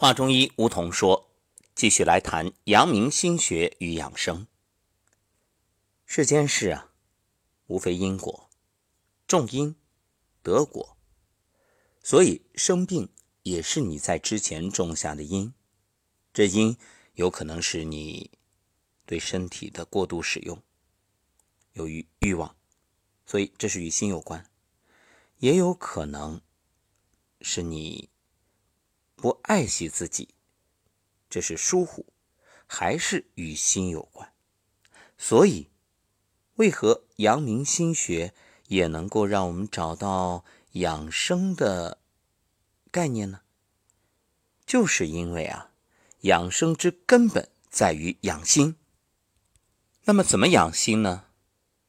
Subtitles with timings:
[0.00, 1.28] 华中医吴桐说
[1.74, 4.46] ：“继续来谈阳明心学与养生。
[6.06, 6.92] 世间事啊，
[7.66, 8.48] 无非因果，
[9.26, 9.74] 种因
[10.40, 10.96] 得果，
[12.00, 13.08] 所以生病
[13.42, 15.52] 也是你在之前种下的因。
[16.32, 16.76] 这因
[17.14, 18.30] 有可能是你
[19.04, 20.62] 对身体的过度使用，
[21.72, 22.54] 由于欲望，
[23.26, 24.44] 所以这是与心有关；
[25.38, 26.40] 也有可能
[27.40, 28.10] 是你。”
[29.20, 30.28] 不爱惜自己，
[31.28, 32.06] 这是疏忽，
[32.68, 34.32] 还是与心有关？
[35.18, 35.70] 所以，
[36.54, 38.32] 为何阳明心学
[38.68, 40.44] 也能够让我们找到
[40.74, 41.98] 养生的
[42.92, 43.40] 概念呢？
[44.64, 45.72] 就是因为啊，
[46.20, 48.76] 养生之根本在于养心。
[50.04, 51.24] 那么，怎么养心呢？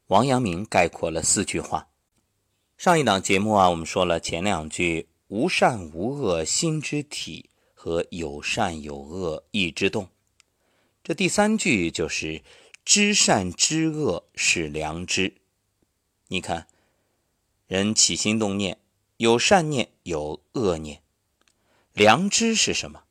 [0.08, 1.90] 王阳明概括了四句话。
[2.76, 5.09] 上一档节目啊，我们说了前两句。
[5.30, 10.10] 无善无恶心之体和有善有恶意之动，
[11.04, 12.42] 这第三句就是
[12.84, 15.36] 知善知恶是良知。
[16.30, 16.68] 你看，
[17.68, 18.80] 人起心动念，
[19.18, 21.04] 有善念有恶念，
[21.94, 23.04] 良知是什么？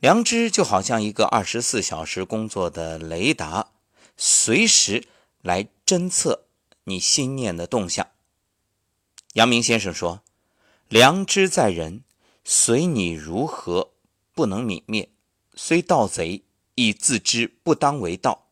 [0.00, 3.72] 良知就好像一个二十四小时工作的雷达，
[4.18, 5.08] 随时
[5.40, 6.44] 来侦测
[6.84, 8.06] 你心念的动向。
[9.32, 10.22] 阳明先生说。
[10.88, 12.02] 良知在人，
[12.44, 13.92] 随你如何，
[14.32, 15.10] 不能泯灭；
[15.54, 16.44] 虽盗贼，
[16.76, 18.48] 亦自知不当为盗。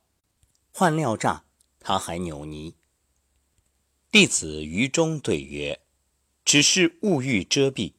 [0.71, 1.45] 换料诈，
[1.81, 2.75] 他还扭捏。
[4.11, 5.81] 弟子于中对曰
[6.45, 7.95] ：“只是物欲遮蔽，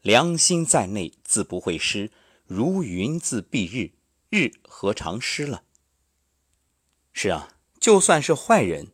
[0.00, 2.10] 良心在内，自不会失。
[2.46, 3.92] 如云自蔽日，
[4.30, 5.64] 日何尝失了？”
[7.12, 8.92] 是啊，就算是坏人，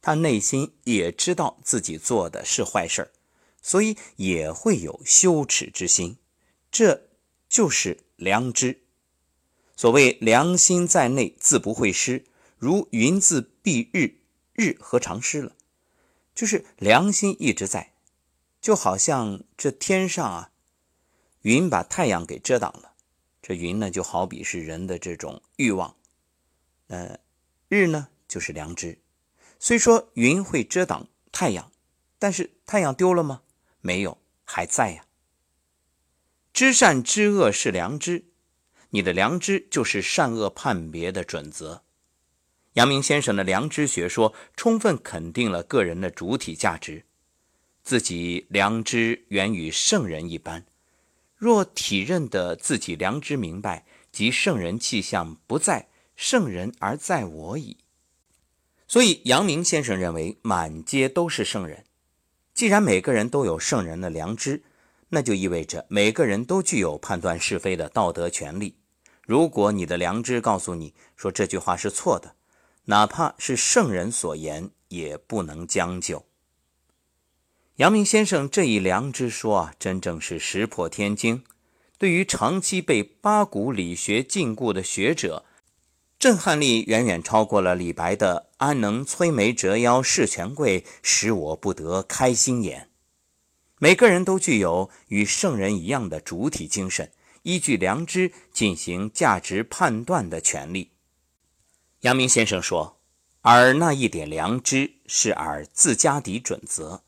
[0.00, 3.10] 他内心也知道自己做的是坏事儿。
[3.62, 6.18] 所以也会有羞耻之心，
[6.70, 7.08] 这
[7.48, 8.82] 就是良知。
[9.76, 12.24] 所谓良心在内，自不会失。
[12.58, 14.18] 如云自蔽日，
[14.52, 15.56] 日何尝失了？
[16.34, 17.94] 就是良心一直在，
[18.60, 20.50] 就好像这天上啊，
[21.42, 22.92] 云把太阳给遮挡了。
[23.40, 25.96] 这云呢，就好比是人的这种欲望。
[26.86, 27.18] 呃，
[27.68, 29.00] 日呢，就是良知。
[29.58, 31.72] 虽说云会遮挡太阳，
[32.18, 33.42] 但是太阳丢了吗？
[33.82, 35.04] 没有，还在呀。
[36.54, 38.24] 知善知恶是良知，
[38.90, 41.82] 你的良知就是善恶判别的准则。
[42.74, 47.04] 阳明先生的良知学说，充分肯定了个人的主体价值，
[47.82, 50.64] 自己良知原与圣人一般。
[51.36, 57.78] 若体认的自己良知明白，即圣人气象不在圣人而在我矣。
[58.86, 61.84] 所以，阳明先生认为，满街都是圣人。
[62.62, 64.62] 既然每个人都有圣人的良知，
[65.08, 68.76] 那就意味着每个人都具有判断是非的道德权利。
[69.26, 72.36] 如果你的良知告诉你说这句话是错的，
[72.84, 76.24] 哪怕是圣人所言，也不能将就。
[77.78, 81.42] 阳明先生这一良知说啊，真正是石破天惊，
[81.98, 85.44] 对于长期被八股理学禁锢的学者。
[86.22, 92.88] 震撼力远远超过了李白的“安能摧眉折腰事权贵，使我不得开心颜”。
[93.80, 97.10] 每个人都具有与圣人一样的主体精神，
[97.42, 100.92] 依据良知进行价值判断的权利。
[102.02, 103.00] 阳明先生说
[103.42, 107.02] ：“而那一点良知是尔自家底准则，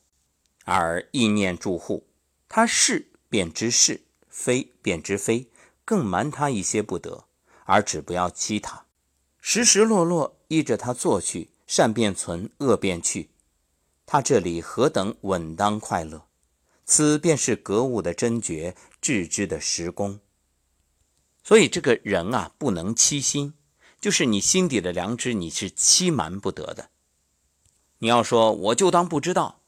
[0.65, 2.09] 而意念住户，
[2.49, 5.47] 他是便知是，非便知非，
[5.85, 7.27] 更瞒他一些不得，
[7.65, 8.81] 而只不要欺他。”
[9.47, 13.29] 时时落落依着他做去，善便存，恶便去，
[14.07, 16.25] 他这里何等稳当快乐？
[16.87, 20.19] 此便是格物的真诀，致知的实功。
[21.43, 23.53] 所以这个人啊，不能欺心，
[24.01, 26.89] 就是你心底的良知，你是欺瞒不得的。
[27.99, 29.61] 你要说我就当不知道，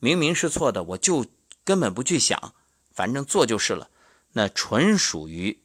[0.00, 1.26] 明明是错的，我就
[1.64, 2.54] 根本不去想，
[2.94, 3.90] 反正做就是了，
[4.32, 5.60] 那纯属于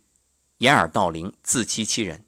[0.57, 2.25] 掩耳盗铃，自欺欺人。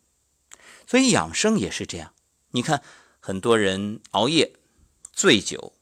[0.88, 2.14] 所以养生也是这样，
[2.52, 2.82] 你看
[3.20, 4.54] 很多人熬夜、
[5.12, 5.74] 醉酒，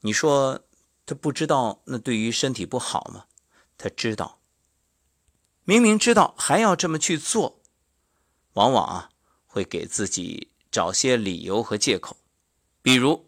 [0.00, 0.60] 你说
[1.06, 3.26] 他不知道那对于身体不好吗？
[3.76, 4.40] 他知道，
[5.64, 7.60] 明明知道还要这么去做，
[8.54, 9.10] 往往啊
[9.46, 12.16] 会给自己找些理由和借口，
[12.82, 13.26] 比如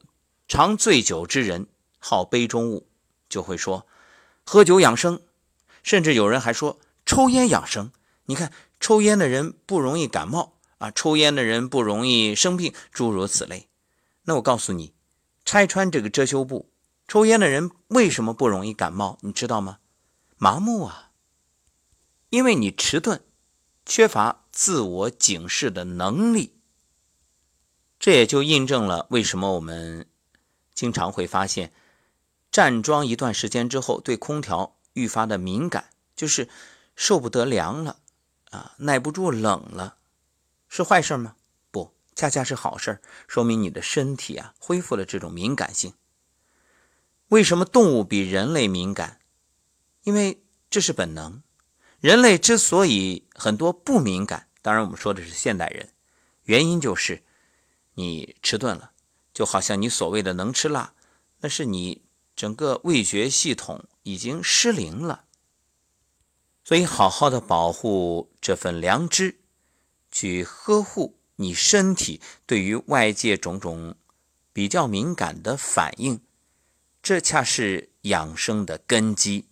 [0.49, 2.89] 常醉酒之人好杯中物，
[3.29, 3.87] 就会说
[4.45, 5.23] 喝酒养生，
[5.85, 7.93] 甚至有人还说抽烟养生。
[8.25, 10.60] 你看抽烟的人不容易感冒。
[10.81, 13.69] 啊，抽烟的人不容易生病，诸如此类。
[14.23, 14.95] 那我告诉你，
[15.45, 16.71] 拆穿这个遮羞布，
[17.07, 19.19] 抽烟的人为什么不容易感冒？
[19.21, 19.79] 你知道吗？
[20.39, 21.11] 麻木啊。
[22.31, 23.23] 因为你迟钝，
[23.85, 26.55] 缺乏自我警示的能力。
[27.99, 30.07] 这也就印证了为什么我们
[30.73, 31.75] 经常会发现，
[32.51, 36.49] 站桩一段时间之后，对空调愈发的敏感，就是
[36.97, 37.99] 受不得凉了
[38.51, 39.97] 啊，耐不住冷了，
[40.71, 41.35] 是坏事吗？
[41.71, 45.93] 不，恰恰是好事说明你的身体啊恢复了这种敏感性。
[47.29, 49.19] 为什么动物比人类敏感？
[50.05, 51.43] 因为这是本能。
[51.99, 55.93] 人类之所以很多不敏感，当然我们说的是现代人，
[56.45, 57.25] 原因就是。
[57.95, 58.93] 你迟钝了，
[59.35, 60.95] 就好像你所谓的能吃辣，
[61.41, 62.03] 那是你
[62.37, 65.25] 整个味觉系统已经失灵了。
[66.65, 69.40] 所以，好好的保护这份良知，
[70.11, 73.97] 去呵护你身体对于外界种种
[74.53, 76.21] 比较敏感的反应，
[77.03, 79.47] 这恰是养生的根基。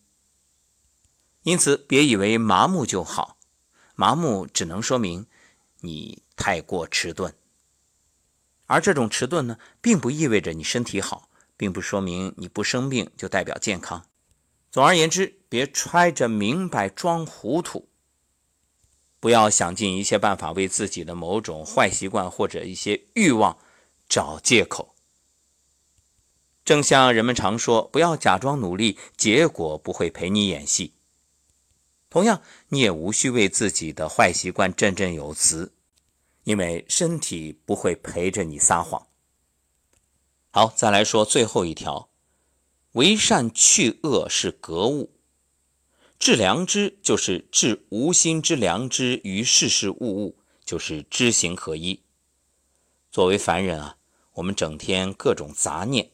[1.42, 3.38] 因此，别以为麻木就好，
[3.94, 5.26] 麻木只能说明
[5.80, 7.34] 你太过迟钝。
[8.66, 14.04] 而这种迟钝呢，并不意味着你身体好，并不说明你不生病就代表健康。
[14.70, 17.88] 总而言之，别揣着明白装糊涂，
[19.20, 23.58] 不要想尽一切办法为自己的某种坏习惯或者一些欲望
[24.08, 24.94] 找借口。
[26.64, 30.94] 正像人们常说，不要假装努力，结果不会陪你演戏。
[32.10, 35.74] 同样，你也无需为自己的坏习惯振振有词。
[36.44, 39.08] 因为身体不会陪着你撒谎。
[40.50, 42.08] 好，再来说最后一条，
[42.92, 45.17] 为善去恶是格物，
[46.18, 52.00] 致良知就是致无心之良知于事事物物，就是知行合一。
[53.10, 53.96] 作为凡人啊，
[54.34, 56.10] 我们整天各种杂念，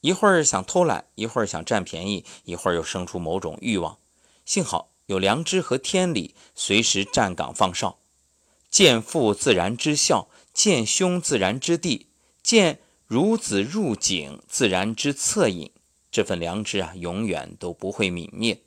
[0.00, 3.98] 一会儿想偷懒，一会儿想占便宜，一会儿又生出某种欲望。
[4.46, 7.98] 幸好有良知和天理，随时站岗放哨。
[8.70, 12.06] 见父自然知孝，见兄自然知弟，
[12.42, 15.70] 见孺子入井自然知恻隐。
[16.10, 18.62] 这份良知啊，永远都不会泯灭。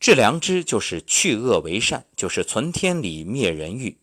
[0.00, 3.98] 治良知就是去恶为善，就是存天理，灭人欲。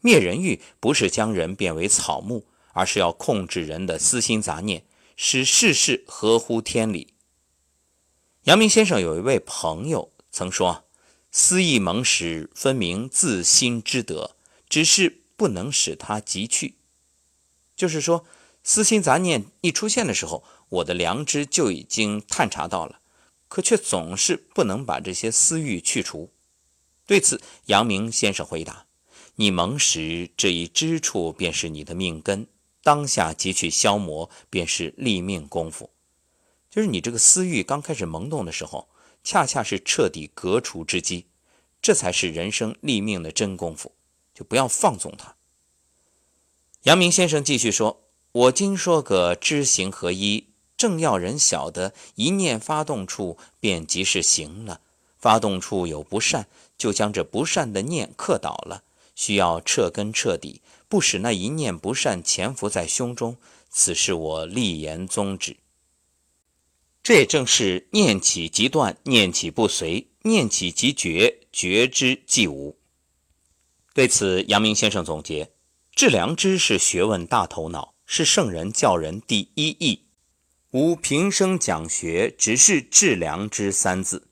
[0.00, 4.84] 灭人欲不是将人变为草木，而是要控制人的私心杂念，
[5.16, 7.14] 使事事合乎天理。
[8.44, 10.80] 阳明先生有一位朋友曾说。
[11.36, 14.36] 私意蒙时，分明自心之德，
[14.68, 16.76] 只是不能使它即去。
[17.74, 18.24] 就是说，
[18.62, 23.00] 私心杂念一出现的时候，我的良知就已经探查到了，
[23.54, 26.32] 可却总是不能把这些私欲去除。
[27.06, 28.86] 对此，阳明先生回答
[29.36, 32.48] ：“你蒙时这一知处，便是你的命根，
[32.82, 35.90] 当下即去消磨，便是立命功夫。
[36.68, 38.88] 就是你这个私欲刚开始萌动的时候。”
[39.22, 41.28] 恰恰是彻底革除之机，
[41.80, 43.92] 这才是人生立命的真功夫，
[44.34, 45.36] 就不要放纵它。
[46.82, 48.02] 阳明先生继续说
[48.32, 50.48] ：“我今说个知行合一，
[50.84, 54.82] 正要人晓得，一念发动处便即是行了。
[55.16, 56.46] 发动处有不善，
[56.76, 58.82] 就将这不善的念克倒了，
[59.14, 63.38] 需要彻根彻底，不使那一念不善潜伏在胸中。
[63.70, 65.56] 此是我立言宗旨。”
[67.02, 72.76] 这也正是念起即断，念起不随，念起即觉，觉之即无。
[73.94, 75.50] 对此，阳明先生总结：
[75.94, 80.03] 致良知是学问大头脑，是圣人教人第一义。
[80.74, 84.26] 吾平生讲学，只是致良知三字。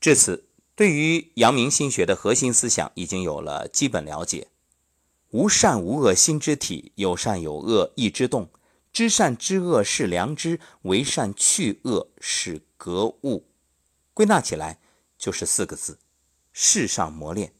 [0.00, 0.46] 至此，
[0.76, 4.46] 对于阳明心学的核心思想已经有了基本了解。
[5.30, 8.48] 无善无恶心之体，有善有恶意之动。
[8.92, 13.48] 知善知恶是良知，为善去恶是格物。
[14.14, 14.78] 归纳起来
[15.18, 15.98] 就是四个字：
[16.52, 17.52] 世上磨练。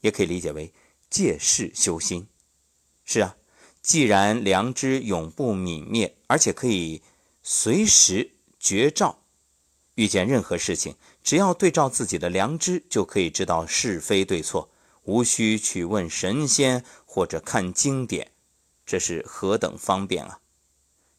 [0.00, 0.72] 也可以理解为
[1.10, 2.26] 借势修心。
[3.04, 3.36] 是啊，
[3.82, 7.02] 既然良知永不泯灭，而且可以
[7.42, 9.22] 随时觉照，
[9.94, 14.70] 遇见任何事情，只要对照自己的良知，就可以知道是非对错，
[15.04, 18.30] 无需去问神仙或者看经典。
[18.84, 20.40] 这是何等方便啊！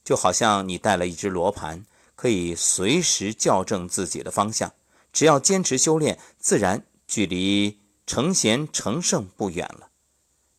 [0.03, 1.85] 就好像你带了一只罗盘，
[2.15, 4.73] 可以随时校正自己的方向。
[5.13, 9.89] 只要坚持修炼，自然距离成贤成圣不远了。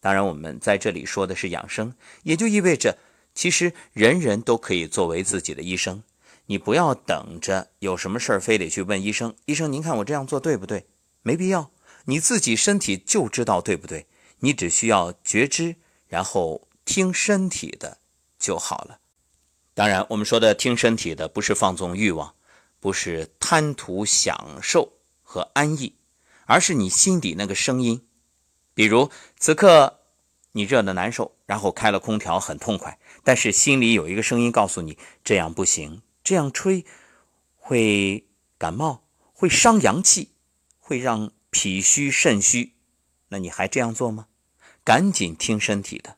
[0.00, 2.98] 当然，我们在这里说的是养生，也就意味着，
[3.34, 6.02] 其实人人都可以作为自己的医生。
[6.46, 9.34] 你不要等着有什么事儿非得去问医生。
[9.46, 10.86] 医生，您看我这样做对不对？
[11.22, 11.70] 没必要，
[12.04, 14.06] 你自己身体就知道对不对。
[14.40, 15.76] 你只需要觉知，
[16.08, 16.68] 然后。
[16.84, 17.98] 听身体的
[18.40, 18.98] 就好了。
[19.72, 22.34] 当然，我们说的听身体的，不是放纵欲望，
[22.80, 25.94] 不是贪图享受和安逸，
[26.46, 28.04] 而是你心底那个声音。
[28.74, 30.00] 比如此刻
[30.52, 36.84] 你热的难受，然后开了空调很痛快，但是心里有一个声音告诉你这样不行，这样吹
[37.56, 38.26] 会
[38.58, 40.32] 感冒，会伤阳气，
[40.78, 42.74] 会让脾虚肾虚。
[43.28, 44.26] 那你还这样做吗？
[44.84, 46.16] 赶紧听身体的。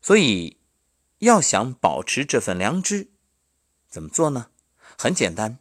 [0.00, 0.58] 所以
[1.18, 3.08] 要想保持这份良知，
[3.88, 4.50] 怎么做呢？
[4.96, 5.58] 很简单，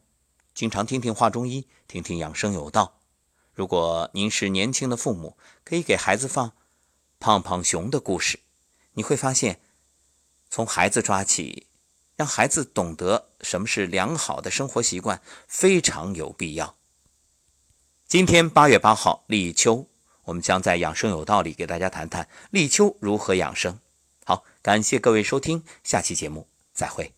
[0.54, 3.00] 经常听听话中医，听听养生有道。
[3.56, 6.54] 如果您是年轻的父母，可以给孩子放
[7.24, 8.42] 胖胖熊的故事，
[8.96, 9.62] 你会发现，
[10.50, 11.68] 从孩子抓起，
[12.18, 16.76] 让孩子懂得什么是良好的生活习惯，非常有必要。
[18.06, 19.88] 今天八月八号，立秋。
[20.26, 23.80] 我们将在《养生有道》里给大家谈谈立秋如何养生。
[24.26, 27.14] 好，感谢各位收听，下期节目再会。